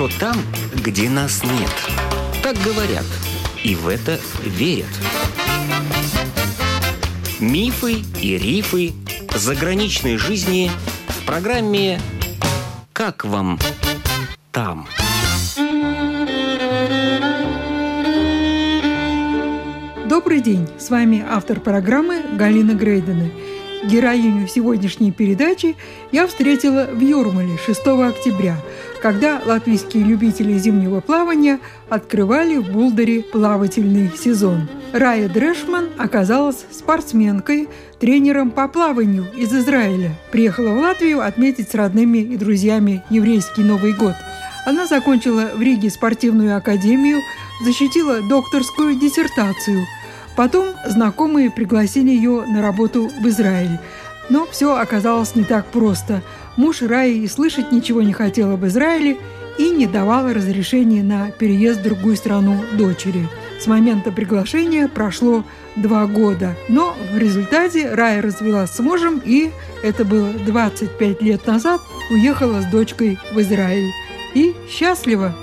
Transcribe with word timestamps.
хорошо 0.00 0.18
там, 0.18 0.36
где 0.74 1.10
нас 1.10 1.42
нет. 1.44 1.70
Так 2.42 2.56
говорят, 2.64 3.04
и 3.62 3.74
в 3.74 3.86
это 3.88 4.18
верят. 4.44 4.86
Мифы 7.38 8.02
и 8.20 8.38
рифы 8.38 8.92
заграничной 9.34 10.16
жизни 10.16 10.70
в 11.08 11.26
программе 11.26 12.00
«Как 12.92 13.24
вам 13.24 13.58
там?». 14.52 14.86
Добрый 20.08 20.40
день! 20.40 20.66
С 20.78 20.90
вами 20.90 21.24
автор 21.28 21.60
программы 21.60 22.22
Галина 22.36 22.72
Грейдена. 22.72 23.30
Героиню 23.84 24.46
сегодняшней 24.46 25.10
передачи 25.10 25.74
я 26.12 26.26
встретила 26.26 26.88
в 26.92 27.00
Юрмале 27.00 27.56
6 27.64 27.80
октября, 27.86 28.56
когда 29.02 29.40
латвийские 29.44 30.04
любители 30.04 30.56
зимнего 30.58 31.00
плавания 31.00 31.58
открывали 31.88 32.56
в 32.56 32.70
Булдере 32.70 33.22
плавательный 33.22 34.10
сезон. 34.16 34.68
Рая 34.92 35.28
Дрешман 35.28 35.88
оказалась 35.98 36.64
спортсменкой, 36.70 37.68
тренером 37.98 38.50
по 38.50 38.68
плаванию 38.68 39.26
из 39.36 39.54
Израиля. 39.54 40.12
Приехала 40.32 40.70
в 40.70 40.78
Латвию 40.78 41.20
отметить 41.20 41.70
с 41.70 41.74
родными 41.74 42.18
и 42.18 42.36
друзьями 42.36 43.02
еврейский 43.10 43.62
Новый 43.62 43.92
год. 43.92 44.14
Она 44.66 44.86
закончила 44.86 45.50
в 45.54 45.62
Риге 45.62 45.90
спортивную 45.90 46.56
академию, 46.56 47.20
защитила 47.64 48.20
докторскую 48.28 48.94
диссертацию– 48.94 49.84
Потом 50.40 50.68
знакомые 50.86 51.50
пригласили 51.50 52.08
ее 52.08 52.46
на 52.46 52.62
работу 52.62 53.10
в 53.20 53.28
Израиль. 53.28 53.78
Но 54.28 54.46
все 54.46 54.76
оказалось 54.76 55.34
не 55.34 55.44
так 55.44 55.66
просто. 55.66 56.22
Муж 56.60 56.82
Раи 56.82 57.20
и 57.20 57.26
слышать 57.26 57.72
ничего 57.72 58.02
не 58.02 58.12
хотел 58.12 58.52
об 58.52 58.66
Израиле 58.66 59.16
и 59.56 59.70
не 59.70 59.86
давал 59.86 60.30
разрешения 60.30 61.02
на 61.02 61.30
переезд 61.30 61.80
в 61.80 61.84
другую 61.84 62.16
страну 62.16 62.60
дочери. 62.76 63.26
С 63.58 63.66
момента 63.66 64.12
приглашения 64.12 64.86
прошло 64.86 65.42
два 65.74 66.04
года. 66.04 66.54
Но 66.68 66.94
в 67.14 67.16
результате 67.16 67.94
Рая 67.94 68.20
развелась 68.20 68.72
с 68.72 68.78
мужем 68.78 69.22
и, 69.24 69.52
это 69.82 70.04
было 70.04 70.34
25 70.34 71.22
лет 71.22 71.46
назад, 71.46 71.80
уехала 72.10 72.60
с 72.60 72.66
дочкой 72.66 73.18
в 73.32 73.40
Израиль. 73.40 73.90
И 74.34 74.54
счастлива 74.68 75.34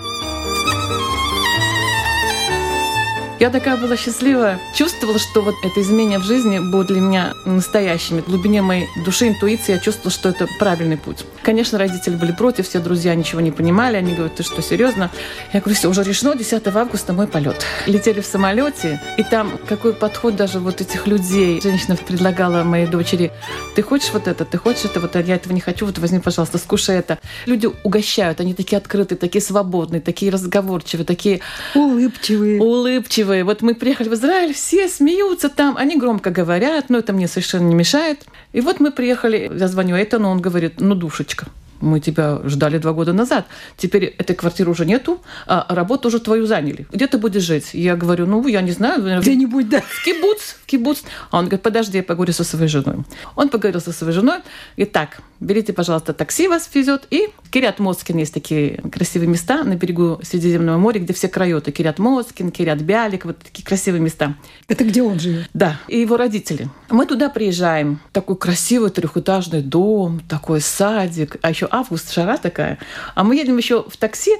Я 3.40 3.52
такая 3.52 3.78
была 3.78 3.96
счастливая. 3.96 4.60
Чувствовала, 4.74 5.20
что 5.20 5.42
вот 5.42 5.54
это 5.64 5.80
изменение 5.82 6.18
в 6.18 6.24
жизни 6.24 6.58
будет 6.58 6.88
для 6.88 7.00
меня 7.00 7.34
настоящими. 7.46 8.22
В 8.22 8.26
глубине 8.26 8.64
моей 8.64 8.88
души, 9.06 9.28
интуиции 9.28 9.74
я 9.74 9.78
чувствовала, 9.78 10.12
что 10.12 10.30
это 10.30 10.48
правильный 10.58 10.98
путь. 10.98 11.24
Конечно, 11.44 11.78
родители 11.78 12.16
были 12.16 12.32
против, 12.32 12.68
все 12.68 12.80
друзья 12.80 13.14
ничего 13.14 13.40
не 13.40 13.52
понимали. 13.52 13.96
Они 13.96 14.14
говорят, 14.14 14.36
ты 14.36 14.44
что, 14.44 14.64
серьезно? 14.64 15.12
Я 15.54 15.60
говорю, 15.60 15.76
все, 15.76 15.88
уже 15.88 16.02
решено, 16.02 16.36
10 16.36 16.66
августа 16.68 17.14
мой 17.14 17.28
полет. 17.28 17.64
Летели 17.86 18.22
в 18.22 18.26
самолете, 18.26 19.00
и 19.18 19.24
там 19.24 19.52
какой 19.70 19.94
подход 19.94 20.36
даже 20.36 20.58
вот 20.58 20.82
этих 20.82 21.06
людей. 21.06 21.62
Женщина 21.62 21.96
предлагала 21.96 22.64
моей 22.64 22.88
дочери, 22.88 23.32
ты 23.76 23.84
хочешь 23.84 24.10
вот 24.14 24.28
это, 24.28 24.46
ты 24.46 24.58
хочешь 24.58 24.86
это, 24.86 25.00
вот 25.00 25.14
я 25.14 25.36
этого 25.36 25.54
не 25.54 25.62
хочу, 25.62 25.86
вот 25.86 26.00
возьми, 26.00 26.20
пожалуйста, 26.20 26.58
скушай 26.58 26.98
это. 26.98 27.20
Люди 27.46 27.70
угощают, 27.84 28.40
они 28.40 28.56
такие 28.56 28.78
открытые, 28.78 29.20
такие 29.20 29.44
свободные, 29.44 30.02
такие 30.02 30.32
разговорчивые, 30.32 31.06
такие 31.06 31.42
улыбчивые. 31.76 32.60
Улыбчивые 32.60 33.27
счастливые. 33.28 33.44
Вот 33.44 33.62
мы 33.62 33.76
приехали 33.76 34.10
в 34.10 34.14
Израиль, 34.14 34.54
все 34.54 34.88
смеются 34.88 35.50
там, 35.50 35.76
они 35.78 35.98
громко 35.98 36.30
говорят, 36.30 36.90
но 36.90 36.98
это 36.98 37.14
мне 37.14 37.28
совершенно 37.28 37.68
не 37.68 37.76
мешает. 37.76 38.26
И 38.54 38.62
вот 38.62 38.80
мы 38.80 38.92
приехали, 38.92 39.52
я 39.54 39.68
звоню 39.68 39.96
Эйтану, 39.96 40.30
он 40.30 40.42
говорит, 40.42 40.80
ну, 40.80 40.96
душечка, 40.96 41.48
мы 41.82 42.00
тебя 42.00 42.40
ждали 42.46 42.78
два 42.78 42.94
года 42.94 43.14
назад. 43.14 43.48
Теперь 43.78 44.06
этой 44.06 44.36
квартиры 44.36 44.72
уже 44.72 44.86
нету, 44.86 45.22
а 45.46 45.66
работу 45.70 46.08
уже 46.08 46.20
твою 46.20 46.46
заняли. 46.48 46.88
Где 46.92 47.08
ты 47.08 47.18
будешь 47.18 47.44
жить? 47.44 47.70
Я 47.74 47.96
говорю, 47.96 48.26
ну, 48.26 48.46
я 48.48 48.62
не 48.62 48.72
знаю. 48.72 49.22
Где-нибудь, 49.22 49.70
да. 49.70 49.82
В 49.82 50.04
кибуц, 50.04 50.56
в 50.62 50.66
кибуц. 50.66 51.04
А 51.32 51.40
он 51.40 51.46
говорит, 51.46 51.62
подожди, 51.62 51.98
я 51.98 52.04
поговорю 52.04 52.34
со 52.34 52.44
своей 52.44 52.68
женой. 52.68 53.04
Он 53.36 53.50
поговорил 53.50 53.82
со 53.82 53.92
своей 53.92 54.14
женой. 54.14 54.40
И 54.76 54.86
так, 54.86 55.22
берите, 55.40 55.74
пожалуйста, 55.74 56.14
такси 56.14 56.48
вас 56.48 56.70
везет. 56.74 57.08
И 57.10 57.30
Кирят 57.52 57.80
Москин 57.80 58.18
есть 58.18 58.34
такие 58.34 58.82
красивые 58.92 59.30
места 59.30 59.64
на 59.64 59.76
берегу 59.76 60.20
Средиземного 60.24 60.78
моря, 60.78 61.00
где 61.00 61.14
все 61.14 61.28
крайоты. 61.28 61.72
Кирят 61.72 62.00
Москин, 62.00 62.52
Кирят 62.52 62.82
Бялик, 62.82 63.26
вот 63.26 63.38
такие 63.40 63.64
красивые 63.64 64.02
места. 64.02 64.36
Это 64.68 64.84
где 64.84 65.04
он 65.04 65.20
живет? 65.20 65.50
Да, 65.54 65.80
и 65.88 66.00
его 66.00 66.18
родители. 66.18 66.70
Мы 66.90 67.06
туда 67.06 67.30
приезжаем. 67.30 68.00
Такой 68.12 68.38
красивый 68.38 68.90
трехэтажный 68.90 69.62
дом, 69.62 70.22
такой 70.28 70.62
садик, 70.62 71.38
а 71.42 71.50
еще 71.50 71.67
август, 71.72 72.14
жара 72.14 72.38
такая. 72.38 72.80
А 73.14 73.24
мы 73.24 73.36
едем 73.36 73.58
еще 73.58 73.84
в 73.84 73.98
такси, 73.98 74.32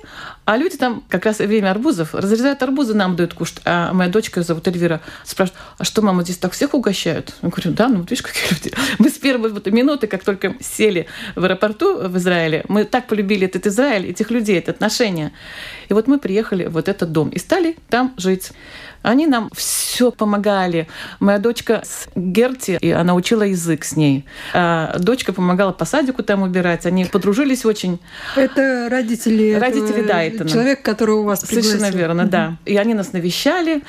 а 0.46 0.58
люди 0.58 0.78
там 0.78 1.04
как 1.10 1.26
раз 1.26 1.40
время 1.40 1.72
арбузов, 1.72 2.16
разрезают 2.16 2.64
арбузы, 2.64 2.94
нам 2.94 3.16
дают 3.16 3.34
кушать. 3.34 3.62
А 3.66 3.94
моя 3.94 4.10
дочка 4.10 4.42
зовут 4.42 4.68
Эльвира, 4.68 5.02
спрашивает, 5.24 5.62
а 5.78 5.84
что, 5.84 6.02
мама, 6.02 6.24
здесь 6.24 6.38
так 6.38 6.54
всех 6.54 6.74
угощают? 6.74 7.36
Я 7.42 7.50
говорю, 7.50 7.72
да, 7.72 7.88
ну 7.90 8.00
вот 8.00 8.10
видишь, 8.10 8.24
какие 8.24 8.50
люди. 8.50 8.74
Мы 9.00 9.10
с 9.10 9.18
первой 9.18 9.52
вот 9.52 9.68
минуты, 9.68 10.08
как 10.08 10.24
только 10.24 10.56
сели 10.62 11.08
в 11.36 11.44
аэропорту 11.44 12.08
в 12.08 12.18
Израиле, 12.18 12.64
мы 12.68 12.86
так 12.86 13.08
полюбили 13.08 13.46
этот 13.46 13.68
Израиль, 13.68 14.08
этих 14.08 14.32
людей, 14.32 14.58
это 14.58 14.72
отношения. 14.72 15.32
И 15.90 15.94
вот 15.94 16.08
мы 16.08 16.20
приехали 16.20 16.66
в 16.66 16.78
вот 16.78 16.88
этот 16.88 17.12
дом 17.12 17.30
и 17.30 17.40
стали 17.40 17.76
там 17.90 18.14
жить. 18.18 18.52
Они 19.08 19.26
нам 19.26 19.50
все 19.56 20.12
помогали. 20.12 20.90
Моя 21.22 21.40
дочка 21.40 21.82
с 21.86 22.10
Герти, 22.14 22.78
и 22.82 22.92
она 22.92 23.16
учила 23.16 23.44
язык 23.44 23.86
с 23.86 23.96
ней. 23.96 24.26
А 24.54 24.98
дочка 25.00 25.32
помогала 25.32 25.72
по 25.72 25.86
садику 25.86 26.24
там 26.24 26.42
убирать. 26.42 26.86
Они 26.86 27.06
подружились 27.06 27.64
очень. 27.64 28.00
Это 28.36 28.90
родители. 28.92 29.54
Родители 29.54 30.02
Дайтона. 30.02 30.50
Человек, 30.50 30.82
которого 30.82 31.22
у 31.22 31.24
вас 31.24 31.40
пригласил. 31.40 31.72
Совершенно 31.72 31.98
верно, 31.98 32.24
угу. 32.24 32.32
да. 32.32 32.58
И 32.66 32.76
они 32.76 32.94
нас 32.94 33.14
навещали. 33.14 33.82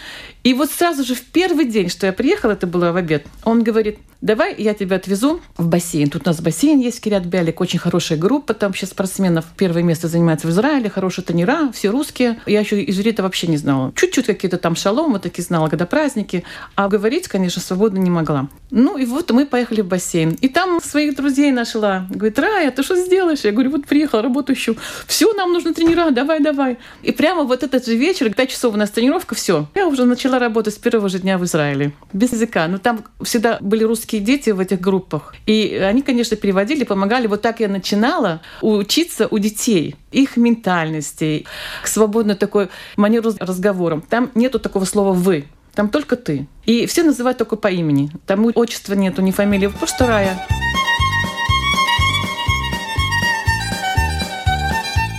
И 0.44 0.54
вот 0.54 0.70
сразу 0.70 1.02
же 1.02 1.16
в 1.16 1.22
первый 1.22 1.64
день, 1.64 1.88
что 1.88 2.06
я 2.06 2.12
приехала, 2.12 2.52
это 2.52 2.68
было 2.68 2.92
в 2.92 2.96
обед, 2.96 3.26
он 3.42 3.64
говорит, 3.64 3.98
давай 4.20 4.54
я 4.58 4.74
тебя 4.74 4.96
отвезу 4.96 5.40
в 5.56 5.66
бассейн. 5.66 6.10
Тут 6.10 6.22
у 6.26 6.30
нас 6.30 6.40
бассейн 6.40 6.80
есть, 6.80 7.00
Кирят 7.00 7.24
Бялик, 7.24 7.60
очень 7.60 7.78
хорошая 7.78 8.18
группа, 8.18 8.54
там 8.54 8.74
сейчас 8.74 8.90
спортсменов. 8.90 9.44
Первое 9.56 9.82
место 9.82 10.08
занимается 10.08 10.46
в 10.46 10.50
Израиле, 10.50 10.90
хорошие 10.90 11.24
тренера, 11.24 11.70
все 11.72 11.90
русские. 11.90 12.40
Я 12.46 12.60
еще 12.60 12.82
иврита 12.82 13.22
вообще 13.22 13.46
не 13.46 13.56
знала. 13.56 13.92
Чуть-чуть 13.94 14.26
какие-то 14.26 14.58
там 14.58 14.76
шалом, 14.76 15.12
вот 15.12 15.22
такие 15.22 15.44
знала, 15.44 15.68
когда 15.68 15.86
праздники. 15.86 16.44
А 16.74 16.88
говорить, 16.88 17.28
конечно, 17.28 17.62
свободно 17.62 17.98
не 17.98 18.10
могла. 18.10 18.48
Ну 18.70 18.98
и 18.98 19.06
вот 19.06 19.30
мы 19.30 19.46
поехали 19.46 19.80
в 19.80 19.86
бассейн. 19.86 20.36
И 20.40 20.48
там 20.48 20.80
своих 20.82 21.16
друзей 21.16 21.52
нашла. 21.52 22.06
Говорит, 22.10 22.38
Рая, 22.38 22.70
ты 22.70 22.82
что 22.82 22.96
сделаешь? 22.96 23.40
Я 23.40 23.52
говорю, 23.52 23.70
вот 23.70 23.86
приехала, 23.86 24.22
работу 24.22 24.52
ищу. 24.52 24.76
Все, 25.06 25.32
нам 25.34 25.52
нужны 25.52 25.72
тренера, 25.72 26.10
давай, 26.10 26.40
давай. 26.40 26.78
И 27.02 27.12
прямо 27.12 27.44
вот 27.44 27.62
этот 27.62 27.86
же 27.86 27.96
вечер, 27.96 28.32
5 28.32 28.50
часов 28.50 28.74
у 28.74 28.76
нас 28.76 28.90
тренировка, 28.90 29.34
все. 29.34 29.68
Я 29.74 29.86
уже 29.86 30.04
начала 30.04 30.38
работать 30.38 30.74
с 30.74 30.78
первого 30.78 31.08
же 31.08 31.18
дня 31.20 31.38
в 31.38 31.44
Израиле. 31.44 31.92
Без 32.12 32.32
языка. 32.32 32.68
Но 32.68 32.78
там 32.78 33.04
всегда 33.22 33.58
были 33.60 33.84
русские 33.84 34.07
русские 34.08 34.22
дети 34.22 34.50
в 34.50 34.60
этих 34.60 34.80
группах. 34.80 35.34
И 35.46 35.76
они, 35.76 36.00
конечно, 36.00 36.36
переводили, 36.36 36.84
помогали. 36.84 37.26
Вот 37.26 37.42
так 37.42 37.60
я 37.60 37.68
начинала 37.68 38.40
учиться 38.62 39.28
у 39.30 39.38
детей, 39.38 39.96
их 40.12 40.38
ментальности, 40.38 41.44
к 41.82 41.86
свободной 41.86 42.34
такой 42.34 42.68
манеру 42.96 43.34
разговора. 43.38 44.02
Там 44.08 44.30
нету 44.34 44.58
такого 44.58 44.86
слова 44.86 45.12
«вы». 45.12 45.44
Там 45.74 45.90
только 45.90 46.16
ты. 46.16 46.46
И 46.64 46.86
все 46.86 47.02
называют 47.02 47.38
только 47.38 47.56
по 47.56 47.68
имени. 47.68 48.10
Там 48.26 48.46
отчества 48.54 48.94
нету, 48.94 49.22
ни 49.22 49.30
фамилии. 49.30 49.68
Просто 49.68 50.06
Рая. 50.06 50.38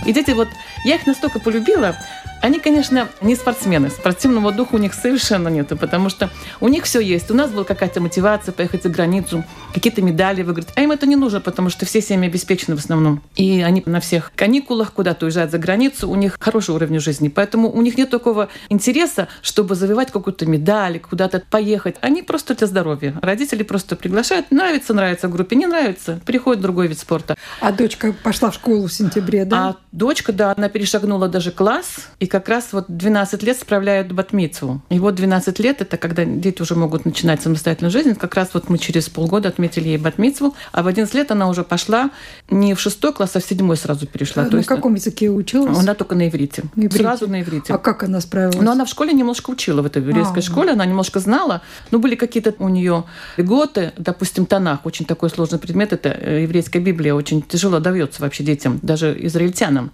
И 0.04 0.12
дети, 0.12 0.32
вот 0.32 0.48
я 0.84 0.96
их 0.96 1.06
настолько 1.06 1.38
полюбила, 1.38 1.96
они, 2.40 2.58
конечно, 2.58 3.08
не 3.20 3.36
спортсмены. 3.36 3.90
Спортивного 3.90 4.52
духа 4.52 4.74
у 4.74 4.78
них 4.78 4.94
совершенно 4.94 5.48
нету, 5.48 5.76
потому 5.76 6.08
что 6.08 6.30
у 6.60 6.68
них 6.68 6.84
все 6.84 7.00
есть. 7.00 7.30
У 7.30 7.34
нас 7.34 7.50
была 7.50 7.64
какая-то 7.64 8.00
мотивация 8.00 8.52
поехать 8.52 8.82
за 8.82 8.88
границу, 8.88 9.44
какие-то 9.74 10.02
медали 10.02 10.42
выиграть. 10.42 10.68
А 10.74 10.80
им 10.80 10.92
это 10.92 11.06
не 11.06 11.16
нужно, 11.16 11.40
потому 11.40 11.70
что 11.70 11.86
все 11.86 12.00
семьи 12.00 12.28
обеспечены 12.28 12.76
в 12.76 12.78
основном. 12.80 13.22
И 13.36 13.60
они 13.60 13.82
на 13.86 14.00
всех 14.00 14.32
каникулах 14.34 14.92
куда-то 14.92 15.26
уезжают 15.26 15.50
за 15.50 15.58
границу, 15.58 16.08
у 16.08 16.14
них 16.14 16.36
хороший 16.40 16.74
уровень 16.74 17.00
жизни. 17.00 17.28
Поэтому 17.28 17.70
у 17.70 17.82
них 17.82 17.98
нет 17.98 18.10
такого 18.10 18.48
интереса, 18.68 19.28
чтобы 19.42 19.74
завоевать 19.74 20.10
какую-то 20.10 20.46
медаль, 20.46 20.98
куда-то 21.00 21.42
поехать. 21.50 21.96
Они 22.00 22.22
просто 22.22 22.54
для 22.54 22.66
здоровья. 22.66 23.18
Родители 23.22 23.62
просто 23.62 23.96
приглашают. 23.96 24.50
Нравится, 24.50 24.94
нравится 24.94 25.28
в 25.28 25.32
группе, 25.32 25.56
не 25.56 25.66
нравится, 25.66 26.20
переходит 26.24 26.60
в 26.60 26.62
другой 26.62 26.86
вид 26.86 26.98
спорта. 26.98 27.36
А 27.60 27.72
дочка 27.72 28.12
пошла 28.12 28.50
в 28.50 28.54
школу 28.54 28.86
в 28.86 28.92
сентябре, 28.92 29.44
да? 29.44 29.68
А 29.68 29.76
дочка, 29.92 30.32
да, 30.32 30.54
она 30.56 30.68
перешагнула 30.68 31.28
даже 31.28 31.50
класс, 31.50 32.08
и 32.18 32.26
как 32.30 32.48
раз 32.48 32.72
вот 32.72 32.86
12 32.88 33.42
лет 33.42 33.58
справляют 33.58 34.12
батмицу. 34.12 34.80
И 34.88 34.98
вот 34.98 35.14
12 35.16 35.58
лет– 35.58 35.80
это 35.80 35.96
когда 35.96 36.24
дети 36.24 36.62
уже 36.62 36.74
могут 36.74 37.04
начинать 37.04 37.42
самостоятельную 37.42 37.90
жизнь. 37.90 38.14
Как 38.14 38.34
раз 38.34 38.50
вот 38.54 38.68
мы 38.70 38.78
через 38.78 39.08
полгода 39.08 39.48
отметили 39.48 39.88
ей 39.88 39.98
батмицу, 39.98 40.54
а 40.72 40.82
в 40.82 40.86
11 40.86 41.14
лет 41.14 41.30
она 41.30 41.48
уже 41.48 41.64
пошла 41.64 42.10
не 42.50 42.74
в 42.74 42.80
шестой 42.80 43.12
класс, 43.12 43.36
а 43.36 43.40
в 43.40 43.44
седьмой 43.44 43.76
сразу 43.76 44.06
перешла. 44.06 44.44
А 44.44 44.46
То 44.46 44.52
на 44.52 44.58
есть, 44.58 44.68
каком 44.68 44.94
языке 44.94 45.30
училась? 45.30 45.78
Она 45.78 45.94
только 45.94 46.14
на 46.14 46.28
иврите. 46.28 46.64
на 46.76 46.82
иврите. 46.82 47.02
Сразу 47.02 47.28
на 47.28 47.42
иврите. 47.42 47.74
А 47.74 47.78
как 47.78 48.04
она 48.04 48.20
справилась? 48.20 48.60
Но 48.60 48.72
она 48.72 48.84
в 48.84 48.88
школе 48.88 49.12
немножко 49.12 49.50
учила 49.50 49.82
в 49.82 49.86
этой 49.86 50.00
еврейской 50.00 50.38
а, 50.38 50.42
школе, 50.42 50.72
она 50.72 50.86
немножко 50.86 51.18
знала. 51.18 51.62
Но 51.90 51.98
были 51.98 52.14
какие-то 52.14 52.54
у 52.58 52.68
нее 52.68 53.04
льготы, 53.36 53.92
допустим, 53.98 54.46
Танах, 54.46 54.86
очень 54.86 55.04
такой 55.04 55.30
сложный 55.30 55.58
предмет, 55.58 55.92
это 55.92 56.08
э, 56.08 56.42
еврейская 56.42 56.78
Библия, 56.78 57.14
очень 57.14 57.42
тяжело 57.42 57.80
дается 57.80 58.22
вообще 58.22 58.44
детям, 58.44 58.78
даже 58.82 59.16
израильтянам. 59.26 59.90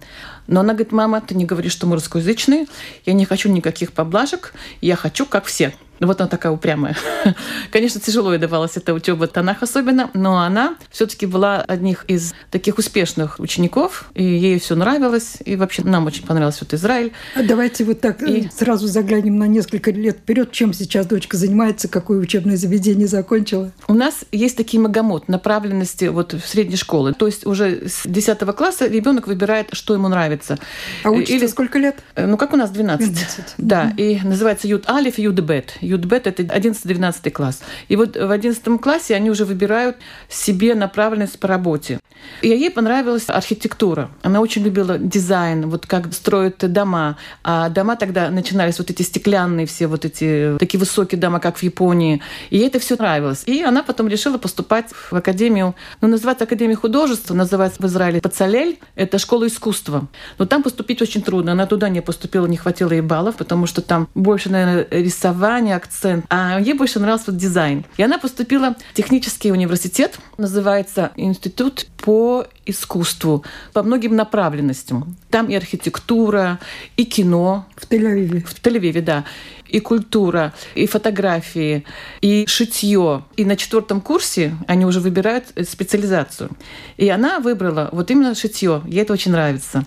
Но 0.47 0.61
она 0.61 0.73
говорит, 0.73 0.91
мама, 0.91 1.21
ты 1.21 1.35
не 1.35 1.45
говоришь, 1.45 1.73
что 1.73 1.87
мы 1.87 1.95
русскоязычные, 2.27 2.67
я 3.05 3.13
не 3.13 3.25
хочу 3.25 3.49
никаких 3.49 3.93
поблажек, 3.93 4.53
я 4.81 4.95
хочу 4.95 5.25
как 5.25 5.45
все. 5.45 5.73
Вот 5.99 6.21
она 6.21 6.29
такая 6.29 6.51
упрямая. 6.51 6.95
Конечно, 7.71 7.99
тяжело 7.99 8.33
ей 8.33 8.39
давалась 8.39 8.77
эта 8.77 8.93
учеба 8.93 9.25
в 9.25 9.27
тонах 9.27 9.63
особенно, 9.63 10.09
но 10.13 10.39
она 10.39 10.75
все-таки 10.91 11.25
была 11.25 11.61
одних 11.61 12.05
из 12.07 12.33
таких 12.51 12.77
успешных 12.77 13.39
учеников, 13.39 14.09
и 14.13 14.23
ей 14.23 14.59
все 14.59 14.75
нравилось, 14.75 15.37
и 15.43 15.55
вообще 15.55 15.83
нам 15.83 16.05
очень 16.05 16.25
понравился 16.25 16.59
вот 16.61 16.73
Израиль. 16.73 17.13
А 17.35 17.43
давайте 17.43 17.83
вот 17.83 17.99
так 18.01 18.21
и... 18.21 18.45
Э, 18.45 18.49
сразу 18.51 18.87
заглянем 18.87 19.37
на 19.37 19.45
несколько 19.45 19.91
лет 19.91 20.17
вперед, 20.17 20.51
чем 20.51 20.73
сейчас 20.73 21.07
дочка 21.07 21.37
занимается, 21.37 21.87
какое 21.87 22.19
учебное 22.19 22.57
заведение 22.57 23.07
закончила. 23.07 23.71
У 23.87 23.93
нас 23.93 24.25
есть 24.31 24.57
такие 24.57 24.81
магомот 24.81 25.27
направленности 25.27 26.05
вот 26.05 26.33
в 26.33 26.45
средней 26.47 26.77
школы, 26.77 27.13
то 27.13 27.25
есть 27.25 27.45
уже 27.45 27.87
с 27.87 28.03
10 28.05 28.39
класса 28.55 28.87
ребенок 28.87 29.27
выбирает, 29.27 29.69
что 29.71 29.93
ему 29.93 30.07
нравится. 30.07 30.57
А 31.03 31.11
учится 31.11 31.33
Или... 31.33 31.47
сколько 31.47 31.79
лет? 31.79 31.97
Э, 32.15 32.25
ну, 32.27 32.37
как 32.37 32.53
у 32.53 32.57
нас 32.57 32.69
12. 32.69 33.11
12. 33.11 33.55
Да, 33.57 33.85
mm-hmm. 33.85 34.01
и 34.01 34.27
называется 34.27 34.67
Юд 34.67 34.89
Алиф 34.89 35.17
и 35.19 35.23
Юд 35.23 35.39
Бет. 35.39 35.77
Юдбет– 35.87 36.27
это 36.27 36.43
11-12 36.43 37.31
класс. 37.31 37.61
И 37.87 37.95
вот 37.95 38.15
в 38.15 38.31
11 38.31 38.81
классе 38.81 39.15
они 39.15 39.29
уже 39.29 39.45
выбирают 39.45 39.97
себе 40.29 40.75
направленность 40.75 41.39
по 41.39 41.47
работе. 41.47 41.99
И 42.41 42.49
ей 42.49 42.69
понравилась 42.69 43.25
архитектура. 43.29 44.09
Она 44.21 44.41
очень 44.41 44.63
любила 44.63 44.97
дизайн, 44.97 45.69
вот 45.69 45.85
как 45.85 46.13
строят 46.13 46.57
дома. 46.71 47.17
А 47.43 47.69
дома 47.69 47.95
тогда 47.95 48.29
начинались 48.29 48.79
вот 48.79 48.89
эти 48.89 49.01
стеклянные 49.01 49.65
все, 49.65 49.87
вот 49.87 50.05
эти 50.05 50.55
такие 50.59 50.79
высокие 50.79 51.19
дома, 51.19 51.39
как 51.39 51.57
в 51.57 51.63
Японии. 51.63 52.21
И 52.49 52.57
ей 52.57 52.67
это 52.67 52.79
все 52.79 52.95
нравилось. 52.95 53.43
И 53.45 53.63
она 53.63 53.83
потом 53.83 54.07
решила 54.07 54.37
поступать 54.37 54.91
в 55.11 55.13
академию, 55.13 55.75
ну, 56.01 56.07
называется 56.07 56.43
Академия 56.43 56.75
художества, 56.75 57.33
называется 57.33 57.81
в 57.81 57.85
Израиле 57.85 58.21
Пацалель, 58.21 58.79
это 58.95 59.17
школа 59.17 59.47
искусства. 59.47 60.07
Но 60.37 60.45
там 60.45 60.63
поступить 60.63 61.01
очень 61.01 61.21
трудно. 61.21 61.53
Она 61.53 61.65
туда 61.65 61.89
не 61.89 62.01
поступила, 62.01 62.45
не 62.45 62.57
хватило 62.57 62.91
ей 62.91 63.01
баллов, 63.01 63.35
потому 63.35 63.65
что 63.67 63.81
там 63.81 64.07
больше, 64.13 64.49
наверное, 64.49 64.87
рисование, 64.91 65.75
акцент. 65.77 66.25
А 66.29 66.59
ей 66.59 66.73
больше 66.73 66.99
нравился 66.99 67.31
вот 67.31 67.37
дизайн. 67.37 67.85
И 67.97 68.03
она 68.03 68.17
поступила 68.17 68.75
в 68.91 68.93
технический 68.93 69.51
университет, 69.51 70.19
называется 70.37 71.11
Институт 71.15 71.87
по 71.97 72.45
искусству, 72.65 73.43
по 73.73 73.83
многим 73.83 74.15
направленностям. 74.15 75.15
Там 75.29 75.47
и 75.47 75.55
архитектура, 75.55 76.59
и 76.97 77.05
кино. 77.05 77.65
В 77.75 77.89
Тель-Авиве. 77.89 78.45
В 78.45 78.53
Тель-Авиве, 78.61 79.01
да 79.01 79.23
и 79.69 79.79
культура, 79.79 80.53
и 80.75 80.87
фотографии, 80.87 81.83
и 82.21 82.45
шитье. 82.47 83.23
И 83.35 83.45
на 83.45 83.55
четвертом 83.55 84.01
курсе 84.01 84.55
они 84.67 84.85
уже 84.85 84.99
выбирают 84.99 85.45
специализацию. 85.67 86.49
И 86.97 87.09
она 87.09 87.39
выбрала 87.39 87.89
вот 87.91 88.09
именно 88.11 88.35
шитье. 88.35 88.81
Ей 88.85 89.01
это 89.01 89.13
очень 89.13 89.31
нравится. 89.31 89.85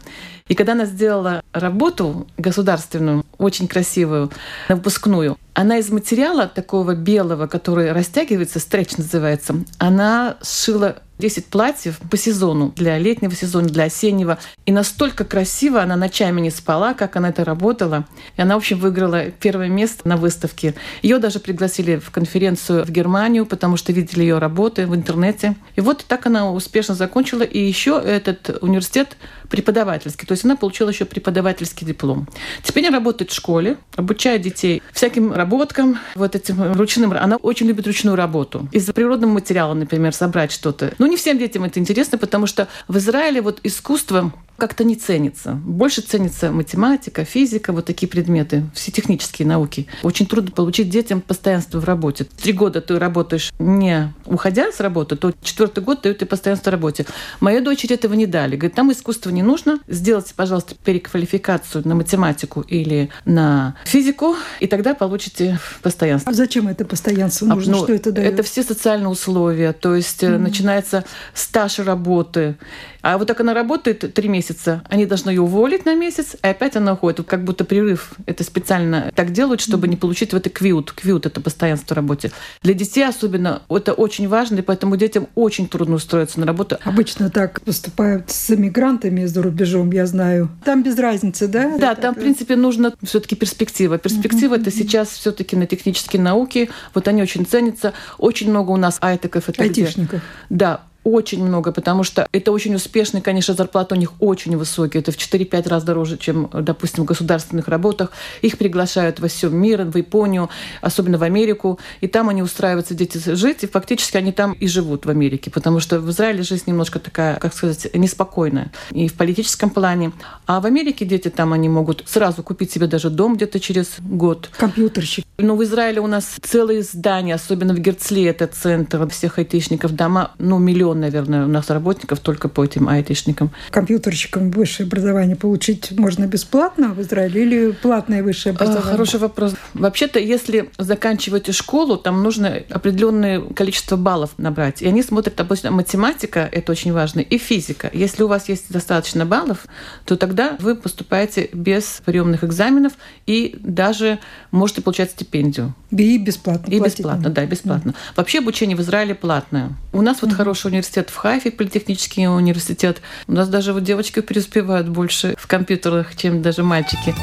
И 0.48 0.54
когда 0.54 0.72
она 0.72 0.84
сделала 0.84 1.42
работу 1.52 2.26
государственную, 2.36 3.19
очень 3.40 3.66
красивую, 3.66 4.30
выпускную, 4.68 5.36
она 5.54 5.78
из 5.78 5.90
материала 5.90 6.46
такого 6.46 6.94
белого, 6.94 7.46
который 7.46 7.92
растягивается, 7.92 8.60
стретч 8.60 8.96
называется, 8.96 9.56
она 9.78 10.36
сшила 10.42 10.96
10 11.18 11.46
платьев 11.46 11.98
по 12.10 12.16
сезону, 12.16 12.72
для 12.74 12.98
летнего 12.98 13.34
сезона, 13.34 13.68
для 13.68 13.84
осеннего. 13.84 14.38
И 14.64 14.72
настолько 14.72 15.24
красиво 15.24 15.82
она 15.82 15.96
ночами 15.96 16.40
не 16.40 16.50
спала, 16.50 16.94
как 16.94 17.14
она 17.16 17.28
это 17.28 17.44
работала. 17.44 18.06
И 18.36 18.42
она, 18.42 18.54
в 18.54 18.58
общем, 18.58 18.78
выиграла 18.78 19.26
первое 19.26 19.68
место 19.68 20.08
на 20.08 20.16
выставке. 20.16 20.74
Ее 21.02 21.18
даже 21.18 21.38
пригласили 21.38 21.96
в 21.96 22.10
конференцию 22.10 22.84
в 22.84 22.90
Германию, 22.90 23.44
потому 23.44 23.76
что 23.76 23.92
видели 23.92 24.22
ее 24.22 24.38
работы 24.38 24.86
в 24.86 24.94
интернете. 24.94 25.56
И 25.76 25.82
вот 25.82 26.04
так 26.08 26.26
она 26.26 26.50
успешно 26.50 26.94
закончила. 26.94 27.42
И 27.42 27.58
еще 27.58 28.00
этот 28.02 28.62
университет 28.62 29.16
преподавательский. 29.50 30.26
То 30.26 30.32
есть 30.32 30.44
она 30.44 30.56
получила 30.56 30.88
еще 30.88 31.04
преподавательский 31.04 31.86
диплом. 31.86 32.26
Теперь 32.62 32.86
она 32.86 32.98
работает 32.98 33.30
в 33.30 33.34
школе, 33.34 33.76
обучает 33.96 34.42
детей 34.42 34.82
всяким 34.92 35.32
работкам, 35.32 35.98
вот 36.14 36.34
этим 36.34 36.72
ручным. 36.72 37.12
Она 37.12 37.36
очень 37.36 37.66
любит 37.66 37.86
ручную 37.86 38.16
работу. 38.16 38.68
Из 38.72 38.86
природного 38.86 39.32
материала, 39.32 39.74
например, 39.74 40.14
собрать 40.14 40.52
что-то. 40.52 40.94
Ну, 40.98 41.06
не 41.06 41.16
всем 41.16 41.38
детям 41.38 41.64
это 41.64 41.80
интересно, 41.80 42.16
потому 42.16 42.46
что 42.46 42.68
в 42.88 42.96
Израиле 42.96 43.42
вот 43.42 43.60
искусство 43.64 44.32
как-то 44.60 44.84
не 44.84 44.94
ценится. 44.94 45.52
Больше 45.52 46.02
ценится 46.02 46.52
математика, 46.52 47.24
физика, 47.24 47.72
вот 47.72 47.86
такие 47.86 48.08
предметы, 48.08 48.64
все 48.74 48.92
технические 48.92 49.48
науки. 49.48 49.86
Очень 50.02 50.26
трудно 50.26 50.50
получить 50.52 50.90
детям 50.90 51.22
постоянство 51.22 51.80
в 51.80 51.84
работе. 51.84 52.24
Три 52.24 52.52
года 52.52 52.80
ты 52.80 52.98
работаешь 52.98 53.50
не 53.58 54.12
уходя 54.26 54.70
с 54.70 54.78
работы, 54.80 55.16
то 55.16 55.32
четвертый 55.42 55.82
год 55.82 56.02
дают 56.02 56.18
тебе 56.18 56.26
постоянство 56.26 56.70
в 56.70 56.72
работе. 56.74 57.06
Моей 57.40 57.60
дочери 57.60 57.94
этого 57.94 58.12
не 58.12 58.26
дали. 58.26 58.56
Говорит, 58.56 58.76
там 58.76 58.92
искусство 58.92 59.30
не 59.30 59.39
нужно. 59.42 59.78
Сделайте, 59.88 60.34
пожалуйста, 60.34 60.74
переквалификацию 60.74 61.86
на 61.86 61.94
математику 61.94 62.60
или 62.62 63.10
на 63.24 63.76
физику, 63.84 64.36
и 64.60 64.66
тогда 64.66 64.94
получите 64.94 65.58
постоянство. 65.82 66.30
А 66.30 66.34
зачем 66.34 66.68
это 66.68 66.84
постоянство 66.84 67.46
а, 67.50 67.54
нужно? 67.54 67.74
А, 67.74 67.76
ну, 67.78 67.84
Что 67.84 67.92
это 67.94 68.12
дает? 68.12 68.34
Это 68.34 68.42
все 68.42 68.62
социальные 68.62 69.08
условия. 69.08 69.72
То 69.72 69.94
есть 69.94 70.22
mm-hmm. 70.22 70.38
начинается 70.38 71.04
стаж 71.34 71.78
работы. 71.78 72.56
А 73.02 73.18
вот 73.18 73.28
так 73.28 73.40
она 73.40 73.54
работает 73.54 74.14
три 74.14 74.28
месяца, 74.28 74.82
они 74.88 75.06
должны 75.06 75.30
ее 75.30 75.42
уволить 75.42 75.84
на 75.84 75.94
месяц, 75.94 76.36
и 76.42 76.46
опять 76.46 76.76
она 76.76 76.94
уходит. 76.94 77.26
Как 77.26 77.44
будто 77.44 77.64
прерыв. 77.64 78.12
Это 78.26 78.44
специально 78.44 79.10
так 79.14 79.32
делают, 79.32 79.60
чтобы 79.60 79.88
не 79.88 79.96
получить 79.96 80.32
в 80.32 80.36
это 80.36 80.50
квют. 80.50 80.92
Квют— 80.92 81.26
это 81.26 81.40
постоянство 81.40 81.94
в 81.94 81.96
работе. 81.96 82.30
Для 82.62 82.74
детей 82.74 83.06
особенно 83.06 83.62
это 83.68 83.92
очень 83.92 84.28
важно, 84.28 84.58
и 84.58 84.62
поэтому 84.62 84.96
детям 84.96 85.28
очень 85.34 85.68
трудно 85.68 85.96
устроиться 85.96 86.40
на 86.40 86.46
работу. 86.46 86.78
Обычно 86.84 87.30
так 87.30 87.60
поступают 87.62 88.30
с 88.30 88.50
эмигрантами 88.50 89.24
за 89.24 89.42
рубежом, 89.42 89.90
я 89.92 90.06
знаю. 90.06 90.50
Там 90.64 90.82
без 90.82 90.98
разницы, 90.98 91.48
да? 91.48 91.76
Да, 91.78 91.94
там, 91.94 92.14
в 92.14 92.18
принципе, 92.18 92.56
нужно 92.56 92.92
все 93.02 93.20
таки 93.20 93.36
перспектива. 93.36 93.98
Перспектива— 93.98 94.54
это 94.56 94.70
сейчас 94.70 95.08
все 95.08 95.32
таки 95.32 95.56
на 95.56 95.66
технические 95.66 96.22
науки. 96.22 96.70
Вот 96.94 97.08
они 97.08 97.22
очень 97.22 97.46
ценятся. 97.46 97.92
Очень 98.18 98.50
много 98.50 98.70
у 98.70 98.76
нас 98.76 98.98
айтеков. 99.00 99.48
Это 99.48 99.62
Айтишников. 99.62 100.20
Где, 100.48 100.58
да, 100.58 100.80
очень 101.04 101.44
много, 101.44 101.72
потому 101.72 102.04
что 102.04 102.26
это 102.32 102.52
очень 102.52 102.74
успешные, 102.74 103.22
конечно, 103.22 103.54
зарплаты 103.54 103.94
у 103.94 103.98
них 103.98 104.12
очень 104.20 104.56
высокие. 104.56 105.00
Это 105.00 105.12
в 105.12 105.16
4-5 105.16 105.68
раз 105.68 105.82
дороже, 105.84 106.18
чем, 106.18 106.50
допустим, 106.52 107.04
в 107.04 107.06
государственных 107.06 107.68
работах. 107.68 108.12
Их 108.42 108.58
приглашают 108.58 109.20
во 109.20 109.28
всем 109.28 109.56
мире, 109.56 109.84
в 109.84 109.96
Японию, 109.96 110.50
особенно 110.82 111.18
в 111.18 111.22
Америку. 111.22 111.78
И 112.00 112.08
там 112.08 112.28
они 112.28 112.42
устраиваются 112.42 112.94
дети 112.94 113.18
жить, 113.18 113.64
и 113.64 113.66
фактически 113.66 114.16
они 114.16 114.32
там 114.32 114.52
и 114.52 114.66
живут 114.68 115.06
в 115.06 115.10
Америке, 115.10 115.50
потому 115.50 115.80
что 115.80 116.00
в 116.00 116.10
Израиле 116.10 116.42
жизнь 116.42 116.64
немножко 116.66 116.98
такая, 116.98 117.36
как 117.36 117.54
сказать, 117.54 117.88
неспокойная. 117.94 118.70
И 118.90 119.08
в 119.08 119.14
политическом 119.14 119.70
плане. 119.70 120.12
А 120.46 120.60
в 120.60 120.66
Америке 120.66 121.04
дети 121.04 121.28
там, 121.28 121.52
они 121.52 121.68
могут 121.68 122.04
сразу 122.06 122.42
купить 122.42 122.70
себе 122.72 122.86
даже 122.86 123.10
дом 123.10 123.36
где-то 123.36 123.60
через 123.60 123.96
год. 124.00 124.50
Компьютерщик. 124.56 125.24
Но 125.38 125.56
в 125.56 125.64
Израиле 125.64 126.00
у 126.00 126.06
нас 126.06 126.36
целые 126.42 126.82
здания, 126.82 127.34
особенно 127.34 127.72
в 127.72 127.78
Герцле, 127.78 128.26
это 128.26 128.46
центр 128.46 129.08
всех 129.08 129.38
айтишников, 129.38 129.92
дома, 129.92 130.32
ну, 130.38 130.58
миллион 130.58 130.89
миллион, 130.90 131.00
наверное, 131.00 131.44
у 131.44 131.48
нас 131.48 131.70
работников 131.70 132.20
только 132.20 132.48
по 132.48 132.64
этим 132.64 132.88
айтишникам. 132.88 133.50
Компьютерщикам 133.70 134.50
высшее 134.50 134.86
образование 134.86 135.36
получить 135.36 135.92
можно 135.92 136.26
бесплатно 136.26 136.88
в 136.88 137.00
Израиле 137.00 137.42
или 137.42 137.70
платное 137.72 138.22
высшее 138.22 138.52
а, 138.52 138.56
образование? 138.56 138.90
Хороший 138.90 139.20
вопрос. 139.20 139.54
Вообще-то, 139.74 140.18
если 140.18 140.70
заканчиваете 140.78 141.52
школу, 141.52 141.96
там 141.96 142.22
нужно 142.22 142.62
определенное 142.70 143.40
количество 143.40 143.96
баллов 143.96 144.30
набрать. 144.38 144.82
И 144.82 144.86
они 144.86 145.02
смотрят, 145.02 145.36
допустим, 145.36 145.74
математика, 145.74 146.48
это 146.50 146.72
очень 146.72 146.92
важно, 146.92 147.20
и 147.20 147.38
физика. 147.38 147.90
Если 147.92 148.22
у 148.22 148.28
вас 148.28 148.48
есть 148.48 148.70
достаточно 148.70 149.26
баллов, 149.26 149.66
то 150.04 150.16
тогда 150.16 150.56
вы 150.60 150.74
поступаете 150.74 151.48
без 151.52 152.02
приемных 152.04 152.44
экзаменов 152.44 152.92
и 153.26 153.56
даже 153.60 154.18
можете 154.50 154.82
получать 154.82 155.10
стипендию. 155.10 155.74
И 155.90 156.18
бесплатно. 156.18 156.72
И 156.72 156.80
бесплатно, 156.80 157.30
да, 157.30 157.44
бесплатно. 157.46 157.90
Mm. 157.90 157.94
Вообще 158.16 158.38
обучение 158.38 158.76
в 158.76 158.80
Израиле 158.80 159.14
платное. 159.14 159.70
У 159.92 160.02
нас 160.02 160.22
вот 160.22 160.30
mm. 160.30 160.34
хороший 160.34 160.68
университет 160.68 160.79
в 161.10 161.16
Хайфе, 161.16 161.50
политехнический 161.50 162.26
университет. 162.26 163.00
У 163.26 163.32
нас 163.32 163.48
даже 163.48 163.72
вот 163.72 163.82
девочки 163.82 164.20
преуспевают 164.20 164.88
больше 164.88 165.34
в 165.38 165.46
компьютерах, 165.46 166.16
чем 166.16 166.42
даже 166.42 166.62
мальчики. 166.62 167.14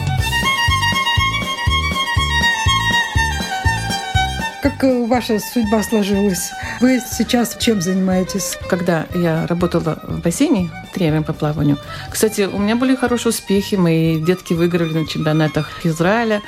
Как 4.61 4.83
э, 4.83 5.05
ваша 5.05 5.39
судьба 5.39 5.81
сложилась? 5.81 6.51
Вы 6.81 6.99
сейчас 6.99 7.55
чем 7.57 7.81
занимаетесь? 7.81 8.57
Когда 8.69 9.05
я 9.15 9.47
работала 9.47 9.99
в 10.03 10.19
бассейне, 10.19 10.69
тренером 10.93 11.23
по 11.23 11.33
плаванию, 11.33 11.77
кстати, 12.11 12.41
у 12.41 12.57
меня 12.57 12.75
были 12.75 12.95
хорошие 12.95 13.29
успехи. 13.29 13.75
Мои 13.75 14.19
детки 14.19 14.53
выиграли 14.53 14.93
на 14.93 15.07
чемпионатах 15.07 15.85
Израиля. 15.85 16.41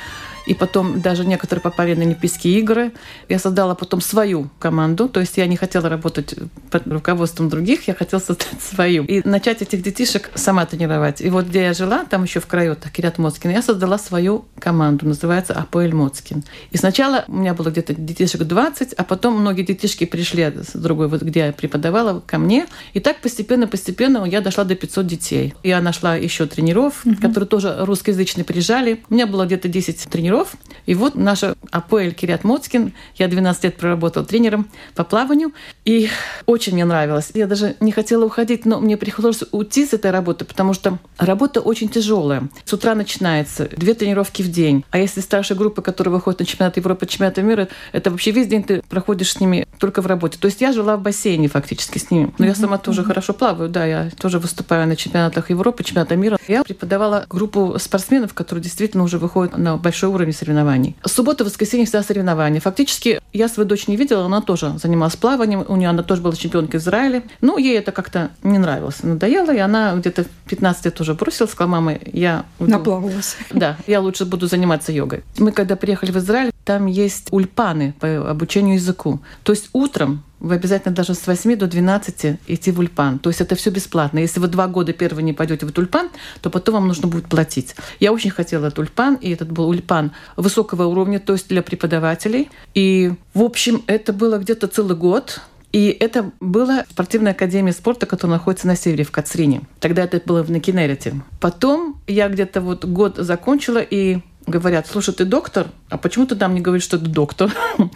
И 0.46 0.54
потом 0.54 1.00
даже 1.00 1.24
некоторые 1.24 1.62
попали 1.62 1.94
на 1.94 2.02
Олимпийские 2.02 2.58
игры. 2.58 2.92
Я 3.28 3.38
создала 3.38 3.74
потом 3.74 4.00
свою 4.00 4.50
команду, 4.58 5.08
то 5.08 5.20
есть 5.20 5.36
я 5.36 5.46
не 5.46 5.56
хотела 5.56 5.88
работать 5.88 6.34
под 6.70 6.86
руководством 6.86 7.48
других, 7.48 7.88
я 7.88 7.94
хотела 7.94 8.20
создать 8.20 8.60
свою. 8.60 9.04
И 9.04 9.26
начать 9.26 9.62
этих 9.62 9.82
детишек 9.82 10.30
сама 10.34 10.66
тренировать. 10.66 11.20
И 11.20 11.30
вот 11.30 11.46
где 11.46 11.62
я 11.62 11.74
жила, 11.74 12.04
там 12.04 12.24
еще 12.24 12.40
в 12.40 12.46
краю, 12.46 12.76
так, 12.76 12.92
Кирят 12.92 13.18
Моцкин, 13.18 13.50
я 13.50 13.62
создала 13.62 13.98
свою 13.98 14.44
команду, 14.58 15.06
называется 15.06 15.54
Апоэль 15.54 15.94
Моцкин. 15.94 16.44
И 16.70 16.76
сначала 16.76 17.24
у 17.28 17.36
меня 17.36 17.54
было 17.54 17.70
где-то 17.70 17.94
детишек 17.94 18.42
20, 18.42 18.94
а 18.94 19.04
потом 19.04 19.38
многие 19.40 19.62
детишки 19.62 20.04
пришли 20.04 20.44
с 20.44 20.78
другой, 20.78 21.08
вот 21.08 21.22
где 21.22 21.40
я 21.40 21.52
преподавала, 21.52 22.20
ко 22.26 22.38
мне. 22.38 22.66
И 22.94 23.00
так 23.00 23.20
постепенно-постепенно 23.20 24.24
я 24.24 24.40
дошла 24.40 24.64
до 24.64 24.74
500 24.74 25.06
детей. 25.06 25.54
Я 25.62 25.80
нашла 25.80 26.16
еще 26.16 26.46
тренеров, 26.46 27.04
угу. 27.04 27.16
которые 27.16 27.46
тоже 27.46 27.76
русскоязычные 27.80 28.44
приезжали. 28.44 29.02
У 29.08 29.14
меня 29.14 29.26
было 29.26 29.46
где-то 29.46 29.68
10 29.68 30.08
тренеров. 30.08 30.39
И 30.86 30.94
вот 30.94 31.14
наша 31.14 31.54
Апоэль 31.70 32.12
Кирят 32.12 32.44
Моцкин, 32.44 32.92
я 33.16 33.28
12 33.28 33.64
лет 33.64 33.76
проработала 33.76 34.26
тренером 34.26 34.68
по 34.94 35.04
плаванию, 35.04 35.52
и 35.84 36.08
очень 36.46 36.74
мне 36.74 36.84
нравилось. 36.84 37.30
Я 37.34 37.46
даже 37.46 37.76
не 37.80 37.92
хотела 37.92 38.24
уходить, 38.24 38.64
но 38.66 38.80
мне 38.80 38.96
пришлось 38.96 39.42
уйти 39.52 39.86
с 39.86 39.92
этой 39.92 40.10
работы, 40.10 40.44
потому 40.44 40.72
что 40.74 40.98
работа 41.18 41.60
очень 41.60 41.88
тяжелая. 41.88 42.48
С 42.64 42.72
утра 42.72 42.94
начинается, 42.94 43.68
две 43.76 43.94
тренировки 43.94 44.42
в 44.42 44.50
день. 44.50 44.84
А 44.90 44.98
если 44.98 45.20
старшая 45.20 45.56
группа, 45.56 45.82
которая 45.82 46.14
выходит 46.14 46.40
на 46.40 46.46
чемпионат 46.46 46.76
Европы, 46.76 47.06
чемпионат 47.06 47.36
мира, 47.38 47.68
это 47.92 48.10
вообще 48.10 48.30
весь 48.30 48.46
день 48.46 48.62
ты 48.62 48.82
проходишь 48.88 49.32
с 49.32 49.40
ними 49.40 49.66
только 49.78 50.02
в 50.02 50.06
работе. 50.06 50.38
То 50.38 50.46
есть 50.46 50.60
я 50.60 50.72
жила 50.72 50.96
в 50.96 51.02
бассейне 51.02 51.48
фактически 51.48 51.98
с 51.98 52.10
ними. 52.10 52.32
Но 52.38 52.46
я 52.46 52.54
сама 52.54 52.78
тоже 52.78 53.04
хорошо 53.04 53.32
плаваю, 53.32 53.68
да, 53.68 53.84
я 53.86 54.10
тоже 54.18 54.38
выступаю 54.38 54.86
на 54.86 54.96
чемпионатах 54.96 55.50
Европы, 55.50 55.84
чемпионата 55.84 56.16
мира. 56.16 56.38
Я 56.48 56.62
преподавала 56.62 57.26
группу 57.28 57.76
спортсменов, 57.78 58.34
которые 58.34 58.62
действительно 58.62 59.04
уже 59.04 59.18
выходят 59.18 59.56
на 59.56 59.76
большой 59.76 60.10
уровень 60.10 60.19
соревнований. 60.32 60.96
Суббота, 61.04 61.44
воскресенье 61.44 61.86
всегда 61.86 62.02
соревнования. 62.02 62.60
Фактически 62.60 63.20
я 63.32 63.48
свою 63.48 63.68
дочь 63.68 63.88
не 63.88 63.96
видела, 63.96 64.24
она 64.26 64.40
тоже 64.40 64.74
занималась 64.78 65.16
плаванием, 65.16 65.64
у 65.66 65.76
нее 65.76 65.88
она 65.88 66.02
тоже 66.02 66.22
была 66.22 66.34
чемпионкой 66.34 66.80
Израиля. 66.80 67.22
Ну, 67.40 67.58
ей 67.58 67.78
это 67.78 67.92
как-то 67.92 68.30
не 68.42 68.58
нравилось, 68.58 69.02
надоело, 69.02 69.54
и 69.54 69.58
она 69.58 69.94
где-то 69.94 70.26
15 70.46 70.84
лет 70.84 71.00
уже 71.00 71.14
бросила, 71.14 71.46
сказала, 71.46 71.70
мама, 71.70 71.98
я... 72.12 72.44
Наплавалась. 72.58 73.36
Да, 73.50 73.76
я 73.86 74.00
лучше 74.00 74.24
буду 74.24 74.46
заниматься 74.46 74.92
йогой. 74.92 75.22
Мы 75.38 75.52
когда 75.52 75.76
приехали 75.76 76.10
в 76.10 76.18
Израиль, 76.18 76.50
там 76.64 76.86
есть 76.86 77.28
ульпаны 77.30 77.94
по 77.98 78.30
обучению 78.30 78.74
языку. 78.74 79.20
То 79.42 79.52
есть 79.52 79.70
утром 79.72 80.22
вы 80.40 80.54
обязательно 80.54 80.94
должны 80.94 81.14
с 81.14 81.26
8 81.26 81.56
до 81.56 81.66
12 81.66 82.38
идти 82.46 82.70
в 82.72 82.78
ульпан. 82.78 83.18
То 83.18 83.30
есть 83.30 83.40
это 83.40 83.54
все 83.54 83.70
бесплатно. 83.70 84.18
Если 84.18 84.40
вы 84.40 84.48
два 84.48 84.66
года 84.66 84.92
первые 84.92 85.22
не 85.22 85.32
пойдете 85.32 85.66
в 85.66 85.78
ульпан, 85.78 86.10
то 86.40 86.50
потом 86.50 86.76
вам 86.76 86.88
нужно 86.88 87.08
будет 87.08 87.26
платить. 87.26 87.76
Я 88.00 88.12
очень 88.12 88.30
хотела 88.30 88.66
этот 88.66 88.78
ульпан, 88.78 89.14
и 89.16 89.30
этот 89.30 89.52
был 89.52 89.68
ульпан 89.68 90.12
высокого 90.36 90.84
уровня, 90.86 91.20
то 91.20 91.34
есть 91.34 91.48
для 91.48 91.62
преподавателей. 91.62 92.50
И, 92.74 93.12
в 93.34 93.42
общем, 93.42 93.82
это 93.86 94.12
было 94.12 94.38
где-то 94.38 94.66
целый 94.66 94.96
год. 94.96 95.40
И 95.72 95.96
это 96.00 96.32
была 96.40 96.84
спортивная 96.90 97.32
академия 97.32 97.72
спорта, 97.72 98.06
которая 98.06 98.38
находится 98.38 98.66
на 98.66 98.74
севере, 98.74 99.04
в 99.04 99.12
Кацрине. 99.12 99.62
Тогда 99.78 100.02
это 100.02 100.20
было 100.24 100.42
в 100.42 100.50
Накинерите. 100.50 101.20
Потом 101.38 102.00
я 102.08 102.28
где-то 102.28 102.60
вот 102.60 102.84
год 102.84 103.18
закончила, 103.18 103.78
и 103.78 104.18
говорят, 104.46 104.88
слушай, 104.88 105.14
ты 105.14 105.24
доктор, 105.24 105.68
а 105.90 105.98
почему 105.98 106.26
ты 106.26 106.34
нам 106.36 106.54
не 106.54 106.60
говоришь, 106.60 106.84
что 106.84 106.98
ты 106.98 107.06
доктор? 107.06 107.52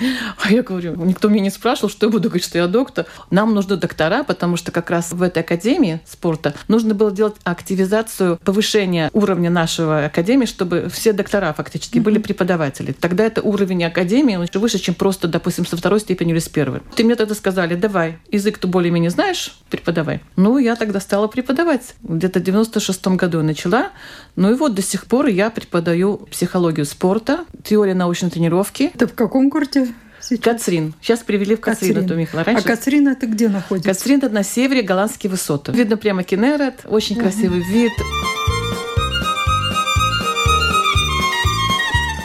А 0.45 0.51
я 0.51 0.63
говорю, 0.63 0.95
никто 0.97 1.29
меня 1.29 1.45
не 1.45 1.51
спрашивал, 1.51 1.89
что 1.89 2.07
я 2.07 2.13
буду 2.13 2.29
говорить, 2.29 2.45
что 2.45 2.59
я 2.59 2.67
доктор. 2.67 3.07
Нам 3.31 3.55
нужны 3.55 3.77
доктора, 3.77 4.25
потому 4.25 4.57
что 4.57 4.73
как 4.73 4.91
раз 4.91 5.13
в 5.13 5.23
этой 5.23 5.43
академии 5.43 6.01
спорта 6.07 6.55
нужно 6.69 6.95
было 6.95 7.11
делать 7.11 7.37
активизацию, 7.45 8.39
повышение 8.45 9.11
уровня 9.13 9.49
нашего 9.49 10.05
академии, 10.05 10.47
чтобы 10.47 10.89
все 10.93 11.13
доктора 11.13 11.53
фактически 11.53 11.99
были 11.99 12.19
преподаватели. 12.19 12.93
Тогда 12.93 13.25
это 13.25 13.41
уровень 13.41 13.85
академии 13.85 14.37
он 14.37 14.47
выше, 14.55 14.79
чем 14.79 14.95
просто, 14.95 15.29
допустим, 15.29 15.67
со 15.67 15.77
второй 15.77 16.01
степени 16.01 16.33
или 16.33 16.39
с 16.39 16.49
первой. 16.49 16.81
Ты 16.95 17.05
мне 17.05 17.17
тогда 17.17 17.35
сказали, 17.35 17.75
давай, 17.75 18.19
язык 18.31 18.59
ты 18.59 18.67
более-менее 18.67 19.11
знаешь, 19.11 19.57
преподавай. 19.71 20.21
Ну, 20.37 20.59
я 20.59 20.77
тогда 20.77 21.01
стала 21.01 21.27
преподавать. 21.27 21.95
Где-то 22.03 22.41
в 22.41 22.43
96 22.43 23.07
году 23.09 23.39
я 23.39 23.45
начала. 23.45 23.91
Ну 24.37 24.51
и 24.51 24.55
вот 24.55 24.75
до 24.75 24.83
сих 24.83 25.07
пор 25.07 25.27
я 25.27 25.51
преподаю 25.51 26.19
психологию 26.31 26.87
спорта, 26.87 27.45
теория 27.85 27.95
научной 27.95 28.31
тренировки. 28.31 28.91
Это 28.95 29.07
в 29.07 29.15
каком 29.15 29.51
городе? 29.51 29.89
Сейчас? 30.19 30.43
Кацрин. 30.43 30.95
Сейчас 31.03 31.21
привели 31.21 31.55
в 31.55 31.61
Кацрин, 31.61 31.91
Кацрин. 31.91 32.07
эту 32.07 32.17
Михла. 32.17 32.45
Раньше... 32.45 32.65
А 32.65 32.67
Кацрин 32.67 33.09
это 33.09 33.27
где 33.27 33.51
находится? 33.51 33.91
Кацрин 33.91 34.19
это 34.21 34.31
на 34.31 34.43
севере, 34.43 34.81
голландские 34.81 35.31
высоты. 35.31 35.73
Видно 35.73 35.99
прямо 35.99 36.23
Кенерет, 36.23 36.81
очень 36.87 37.17
угу. 37.17 37.25
красивый 37.25 37.61
вид. 37.61 37.93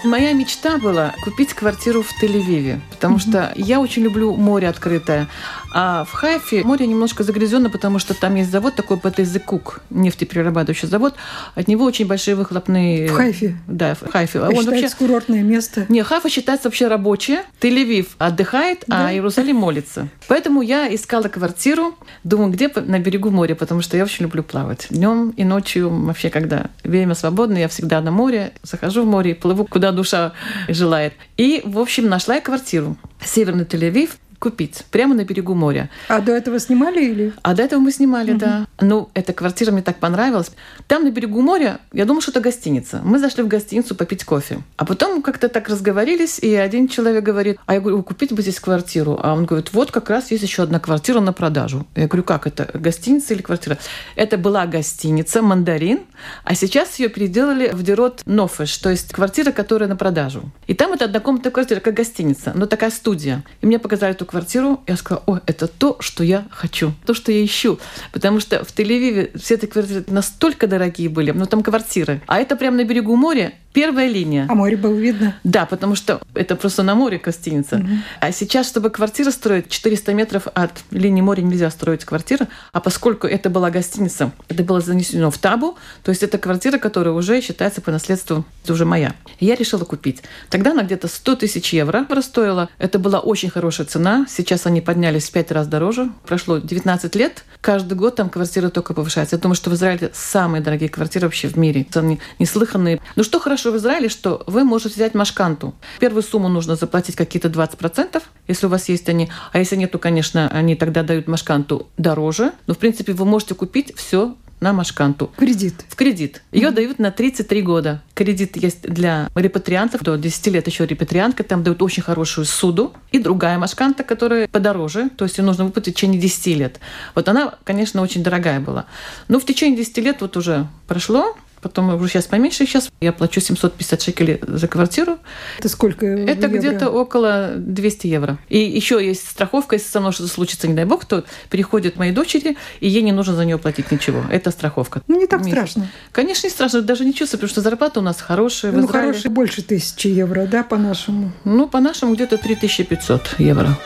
Моя 0.05 0.31
мечта 0.31 0.77
была 0.77 1.13
купить 1.25 1.53
квартиру 1.53 2.03
в 2.03 2.23
Тель-Авиве, 2.23 2.79
потому 2.91 3.17
mm 3.17 3.19
что 3.19 3.51
я 3.57 3.81
очень 3.81 4.03
люблю 4.03 4.33
море 4.37 4.69
открытое. 4.69 5.27
А 5.73 6.03
в 6.03 6.11
Хайфе 6.11 6.63
море 6.63 6.87
немножко 6.87 7.23
загрязнено, 7.23 7.69
потому 7.69 7.99
что 7.99 8.13
там 8.13 8.35
есть 8.35 8.51
завод 8.51 8.75
такой 8.75 8.97
ПТЗ-Кук, 8.97 9.81
нефтеперерабатывающий 9.89 10.87
завод. 10.87 11.15
От 11.55 11.67
него 11.67 11.85
очень 11.85 12.07
большие 12.07 12.35
выхлопные... 12.35 13.07
В 13.07 13.13
Хайфе? 13.13 13.55
Да, 13.67 13.95
в 13.95 14.09
Хайфе. 14.09 14.39
А 14.39 14.49
Он 14.49 14.65
вообще... 14.65 14.89
курортное 14.89 15.41
место? 15.41 15.85
Не, 15.89 16.03
Хайфа 16.03 16.29
считается 16.29 16.67
вообще 16.67 16.87
рабочее. 16.87 17.43
Тель-Авив 17.61 18.07
отдыхает, 18.17 18.83
а 18.87 18.91
да? 18.91 19.07
а 19.07 19.13
Иерусалим 19.13 19.57
молится. 19.57 20.07
Поэтому 20.27 20.61
я 20.61 20.93
искала 20.93 21.27
квартиру, 21.27 21.95
думаю, 22.23 22.51
где 22.51 22.69
на 22.69 22.99
берегу 22.99 23.29
моря, 23.29 23.55
потому 23.55 23.81
что 23.81 23.97
я 23.97 24.03
очень 24.03 24.23
люблю 24.23 24.43
плавать. 24.43 24.87
Днем 24.89 25.29
и 25.31 25.43
ночью, 25.43 25.89
вообще, 25.89 26.29
когда 26.29 26.67
время 26.83 27.15
свободное, 27.15 27.61
я 27.61 27.67
всегда 27.67 28.01
на 28.01 28.11
море, 28.11 28.53
захожу 28.63 29.03
в 29.03 29.05
море 29.05 29.31
и 29.31 29.33
плыву, 29.33 29.65
куда 29.65 29.91
душа 29.91 30.33
желает. 30.67 31.13
И, 31.37 31.61
в 31.63 31.79
общем, 31.79 32.07
нашла 32.07 32.35
я 32.35 32.41
квартиру. 32.41 32.97
Северный 33.23 33.65
Тель-Авив, 33.65 34.11
купить 34.39 34.85
прямо 34.89 35.13
на 35.13 35.25
берегу 35.25 35.53
моря. 35.53 35.89
А 36.07 36.21
до 36.21 36.31
этого 36.31 36.59
снимали 36.59 37.03
или? 37.03 37.33
А 37.41 37.53
до 37.53 37.63
этого 37.63 37.79
мы 37.79 37.91
снимали, 37.91 38.31
угу. 38.31 38.39
да. 38.39 38.67
Ну, 38.79 39.09
эта 39.13 39.33
квартира 39.33 39.71
мне 39.71 39.81
так 39.81 39.97
понравилась. 39.97 40.51
Там 40.87 41.03
на 41.03 41.11
берегу 41.11 41.41
моря, 41.41 41.79
я 41.91 42.05
думала, 42.05 42.21
что 42.21 42.31
это 42.31 42.39
гостиница. 42.39 43.01
Мы 43.03 43.19
зашли 43.19 43.43
в 43.43 43.47
гостиницу 43.47 43.95
попить 43.95 44.23
кофе. 44.23 44.59
А 44.77 44.85
потом 44.85 45.21
как-то 45.21 45.49
так 45.49 45.67
разговорились, 45.69 46.39
и 46.39 46.55
один 46.55 46.87
человек 46.87 47.23
говорит, 47.23 47.59
а 47.65 47.73
я 47.73 47.81
говорю, 47.81 48.01
купить 48.03 48.33
бы 48.33 48.41
здесь 48.41 48.59
квартиру. 48.59 49.19
А 49.21 49.33
он 49.33 49.45
говорит, 49.45 49.73
вот 49.73 49.91
как 49.91 50.09
раз 50.09 50.31
есть 50.31 50.43
еще 50.43 50.63
одна 50.63 50.79
квартира 50.79 51.19
на 51.19 51.33
продажу. 51.33 51.85
Я 51.95 52.07
говорю, 52.07 52.23
как 52.23 52.47
это, 52.47 52.69
гостиница 52.73 53.33
или 53.33 53.41
квартира? 53.41 53.77
Это 54.15 54.37
была 54.37 54.65
гостиница 54.65 55.41
«Мандарин», 55.41 55.99
а 56.43 56.55
сейчас 56.55 56.99
ее 56.99 57.09
переделали 57.09 57.69
в 57.73 57.83
Дерот 57.83 58.21
Нофеш, 58.25 58.77
то 58.77 58.89
есть 58.89 59.11
квартира, 59.11 59.51
которая 59.51 59.89
на 59.89 59.95
продажу. 59.95 60.43
И 60.67 60.73
там 60.73 60.93
это 60.93 61.05
однокомнатная 61.05 61.51
квартира, 61.51 61.79
как 61.79 61.93
гостиница, 61.93 62.53
но 62.55 62.65
такая 62.65 62.91
студия. 62.91 63.43
И 63.61 63.65
мне 63.65 63.79
показали 63.79 64.13
эту 64.13 64.25
квартиру, 64.29 64.81
я 64.87 64.95
сказала, 64.95 65.23
о, 65.25 65.39
это 65.47 65.67
то, 65.67 65.97
что 65.99 66.23
я 66.23 66.45
хочу, 66.51 66.93
то, 67.05 67.13
что 67.13 67.31
я 67.31 67.43
ищу. 67.43 67.79
Потому 68.11 68.39
что 68.39 68.63
в 68.63 68.69
Тель-Авиве 68.69 69.37
все 69.39 69.55
эти 69.55 69.65
квартиры 69.65 70.05
настолько 70.07 70.67
дорогие 70.67 71.09
были, 71.09 71.31
но 71.31 71.45
там 71.45 71.63
квартиры. 71.63 72.21
А 72.27 72.39
это 72.39 72.55
прямо 72.55 72.77
на 72.77 72.83
берегу 72.83 73.15
моря, 73.15 73.53
первая 73.73 74.07
линия. 74.07 74.45
А 74.49 74.55
море 74.55 74.77
было 74.77 74.93
видно? 74.93 75.35
Да, 75.43 75.65
потому 75.65 75.95
что 75.95 76.21
это 76.33 76.55
просто 76.55 76.83
на 76.83 76.95
море 76.95 77.19
гостиница. 77.23 77.77
Угу. 77.77 77.87
А 78.21 78.31
сейчас, 78.31 78.67
чтобы 78.67 78.89
квартира 78.89 79.31
строить, 79.31 79.69
400 79.69 80.13
метров 80.13 80.47
от 80.53 80.71
линии 80.91 81.21
моря 81.21 81.41
нельзя 81.41 81.69
строить 81.69 82.05
квартиру. 82.05 82.47
А 82.71 82.79
поскольку 82.79 83.27
это 83.27 83.49
была 83.49 83.69
гостиница, 83.71 84.31
это 84.47 84.63
было 84.63 84.81
занесено 84.81 85.31
в 85.31 85.37
табу, 85.37 85.77
то 86.03 86.09
есть 86.09 86.23
это 86.23 86.37
квартира, 86.37 86.77
которая 86.77 87.13
уже 87.13 87.41
считается 87.41 87.81
по 87.81 87.91
наследству, 87.91 88.45
это 88.63 88.73
уже 88.73 88.85
моя. 88.85 89.13
Я 89.39 89.55
решила 89.55 89.85
купить. 89.85 90.23
Тогда 90.49 90.71
она 90.71 90.83
где-то 90.83 91.07
100 91.07 91.35
тысяч 91.35 91.73
евро 91.73 92.05
стоила. 92.21 92.69
Это 92.77 92.99
была 92.99 93.19
очень 93.19 93.49
хорошая 93.49 93.87
цена. 93.87 94.25
Сейчас 94.29 94.65
они 94.65 94.81
поднялись 94.81 95.29
в 95.29 95.31
5 95.31 95.51
раз 95.51 95.67
дороже. 95.67 96.09
Прошло 96.25 96.57
19 96.57 97.15
лет. 97.15 97.43
Каждый 97.61 97.93
год 97.93 98.15
там 98.15 98.29
квартира 98.29 98.69
только 98.69 98.93
повышается. 98.93 99.35
Я 99.35 99.41
думаю, 99.41 99.55
что 99.55 99.69
в 99.69 99.73
Израиле 99.73 100.11
самые 100.13 100.61
дорогие 100.61 100.89
квартиры 100.89 101.27
вообще 101.27 101.47
в 101.47 101.57
мире. 101.57 101.85
Они 101.95 102.19
неслыханные. 102.39 102.99
Ну 103.15 103.23
что 103.23 103.39
хорошо 103.39 103.58
в 103.65 103.77
Израиле, 103.77 104.09
что 104.09 104.43
вы 104.47 104.63
можете 104.63 104.95
взять 104.95 105.13
машканту. 105.13 105.75
Первую 105.99 106.23
сумму 106.23 106.47
нужно 106.49 106.75
заплатить 106.75 107.15
какие-то 107.15 107.49
20%, 107.49 108.21
если 108.47 108.65
у 108.65 108.69
вас 108.69 108.89
есть 108.89 109.09
они. 109.09 109.29
А 109.51 109.59
если 109.59 109.75
нету, 109.75 109.99
конечно, 109.99 110.47
они 110.49 110.75
тогда 110.75 111.03
дают 111.03 111.27
машканту 111.27 111.87
дороже. 111.97 112.53
Но, 112.67 112.73
в 112.73 112.77
принципе, 112.77 113.13
вы 113.13 113.25
можете 113.25 113.55
купить 113.55 113.93
все 113.95 114.35
на 114.59 114.73
Машканту. 114.73 115.31
Кредит. 115.37 115.85
В 115.87 115.95
кредит. 115.95 116.41
Ее 116.51 116.67
mm-hmm. 116.67 116.71
дают 116.71 116.99
на 116.99 117.11
33 117.11 117.61
года. 117.61 118.01
Кредит 118.13 118.57
есть 118.57 118.81
для 118.81 119.29
репатриантов, 119.35 120.01
до 120.01 120.17
10 120.17 120.47
лет 120.47 120.67
еще 120.67 120.85
репатриантка, 120.85 121.43
там 121.43 121.63
дают 121.63 121.81
очень 121.81 122.03
хорошую 122.03 122.45
суду. 122.45 122.93
И 123.11 123.19
другая 123.19 123.57
Машканта, 123.57 124.03
которая 124.03 124.47
подороже, 124.47 125.09
то 125.09 125.25
есть 125.25 125.37
ее 125.37 125.43
нужно 125.43 125.65
выплатить 125.65 125.93
в 125.93 125.97
течение 125.97 126.19
10 126.19 126.47
лет. 126.57 126.79
Вот 127.15 127.29
она, 127.29 127.55
конечно, 127.63 128.01
очень 128.01 128.23
дорогая 128.23 128.59
была. 128.59 128.85
Но 129.27 129.39
в 129.39 129.45
течение 129.45 129.77
10 129.77 129.97
лет 129.99 130.17
вот 130.21 130.35
уже 130.35 130.67
прошло, 130.87 131.37
Потом 131.61 131.93
уже 131.93 132.09
сейчас 132.09 132.25
поменьше. 132.25 132.65
Сейчас 132.65 132.89
я 133.01 133.11
плачу 133.11 133.41
750 133.41 134.01
шекелей 134.01 134.39
за 134.41 134.67
квартиру. 134.67 135.17
Это 135.57 135.69
сколько? 135.69 136.05
Это 136.05 136.47
где-то 136.47 136.89
около 136.89 137.53
200 137.55 138.07
евро. 138.07 138.37
И 138.47 138.59
еще 138.59 139.05
есть 139.05 139.27
страховка, 139.27 139.75
если 139.75 139.89
со 139.89 139.99
мной 139.99 140.11
что-то 140.11 140.29
случится, 140.29 140.67
не 140.67 140.73
дай 140.73 140.85
бог, 140.85 141.05
то 141.05 141.23
приходит 141.49 141.97
моей 141.97 142.11
дочери, 142.11 142.57
и 142.79 142.87
ей 142.87 143.01
не 143.01 143.11
нужно 143.11 143.35
за 143.35 143.45
нее 143.45 143.57
платить 143.57 143.91
ничего. 143.91 144.23
Это 144.31 144.51
страховка. 144.51 145.01
Ну, 145.07 145.19
не 145.19 145.27
так 145.27 145.43
страшно. 145.43 145.89
Конечно, 146.11 146.47
не 146.47 146.51
страшно. 146.51 146.81
Даже 146.81 147.05
не 147.05 147.13
чувствую, 147.13 147.39
потому 147.39 147.51
что 147.51 147.61
зарплата 147.61 147.99
у 147.99 148.03
нас 148.03 148.21
хорошая. 148.21 148.71
Ну, 148.71 148.87
хорошая, 148.87 149.31
больше 149.31 149.61
тысячи 149.61 150.07
евро, 150.07 150.45
да, 150.45 150.63
по-нашему? 150.63 151.31
Ну, 151.43 151.67
по-нашему 151.67 152.15
где-то 152.15 152.37
3500 152.37 153.35
евро. 153.39 153.77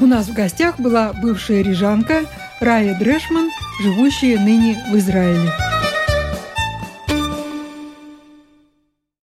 У 0.00 0.06
нас 0.06 0.26
в 0.26 0.34
гостях 0.34 0.78
была 0.78 1.12
бывшая 1.12 1.62
рижанка 1.62 2.24
Рая 2.60 2.98
Дрешман, 2.98 3.50
живущая 3.82 4.38
ныне 4.38 4.82
в 4.90 4.96
Израиле. 4.96 5.50